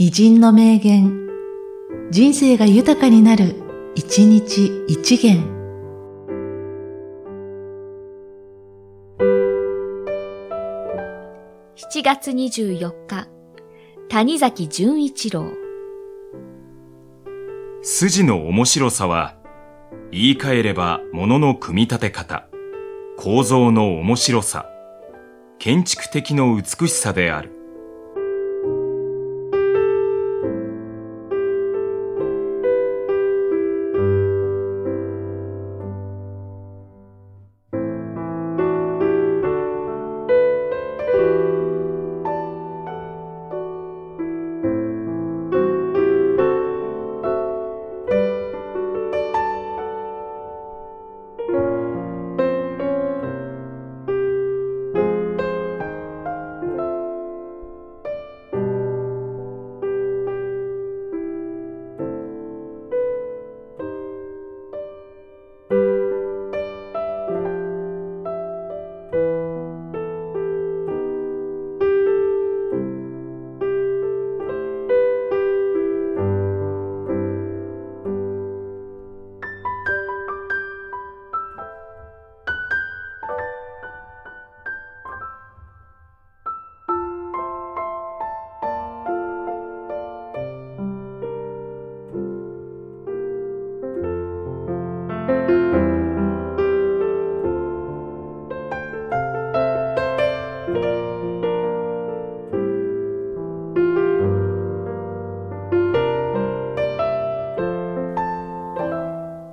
[0.00, 1.28] 偉人の名言、
[2.12, 3.56] 人生が豊かになる、
[3.96, 5.42] 一日一元。
[11.74, 13.26] 7月24日、
[14.08, 15.50] 谷崎潤一郎。
[17.82, 19.34] 筋の面白さは、
[20.12, 22.46] 言い換えれば物の組み立て方、
[23.16, 24.70] 構造の面白さ、
[25.58, 27.57] 建築的の美しさである。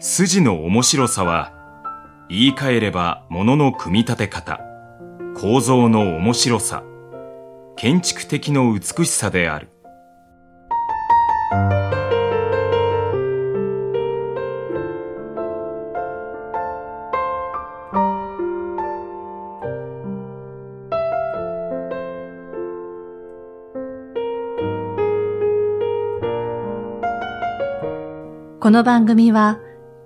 [0.00, 1.52] 筋の面白さは、
[2.28, 4.60] 言い換えれば物の組み立て方、
[5.34, 6.84] 構造の面白さ、
[7.74, 9.70] 建築的の美しさである。
[28.60, 29.58] この番組は、